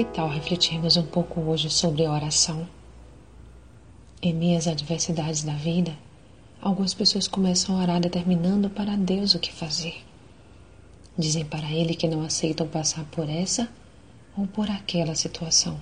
[0.00, 2.66] Que tal refletirmos um pouco hoje sobre oração?
[4.22, 5.94] Em às adversidades da vida,
[6.58, 10.02] algumas pessoas começam a orar determinando para Deus o que fazer.
[11.18, 13.68] Dizem para Ele que não aceitam passar por essa
[14.34, 15.78] ou por aquela situação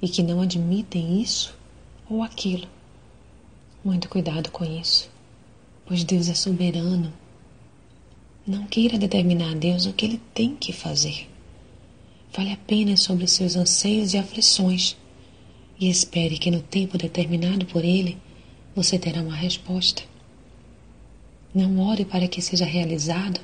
[0.00, 1.52] e que não admitem isso
[2.08, 2.68] ou aquilo.
[3.84, 5.10] Muito cuidado com isso,
[5.84, 7.12] pois Deus é soberano.
[8.46, 11.28] Não queira determinar a Deus o que Ele tem que fazer.
[12.36, 14.94] Fale apenas sobre seus anseios e aflições
[15.80, 18.18] e espere que no tempo determinado por Ele
[18.74, 20.02] você terá uma resposta.
[21.54, 23.40] Não ore para que seja realizado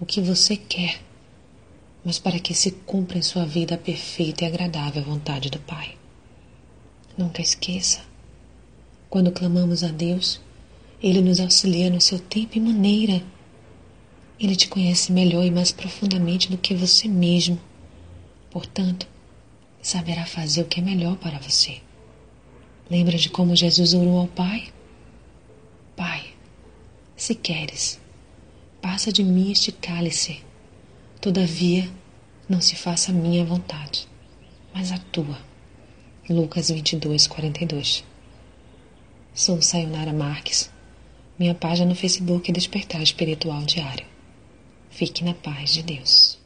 [0.00, 1.00] o que você quer,
[2.04, 5.94] mas para que se cumpra em sua vida a perfeita e agradável vontade do Pai.
[7.16, 8.00] Nunca esqueça,
[9.08, 10.40] quando clamamos a Deus,
[11.00, 13.22] Ele nos auxilia no seu tempo e maneira.
[14.40, 17.56] Ele te conhece melhor e mais profundamente do que você mesmo.
[18.52, 19.08] Portanto,
[19.80, 21.80] saberá fazer o que é melhor para você.
[22.90, 24.70] Lembra de como Jesus orou ao Pai?
[25.96, 26.34] Pai,
[27.16, 27.98] se queres,
[28.82, 30.42] passa de mim este cálice.
[31.18, 31.90] Todavia,
[32.46, 34.06] não se faça a minha vontade,
[34.74, 35.38] mas a tua.
[36.28, 38.04] Lucas 22, 42.
[39.32, 40.70] Sou Sayonara Marques.
[41.38, 44.04] Minha página no Facebook é Despertar Espiritual Diário.
[44.90, 46.41] Fique na paz de Deus.